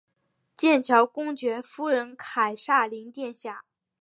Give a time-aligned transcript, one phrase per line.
[0.55, 3.63] 剑桥公爵夫人凯萨琳殿下。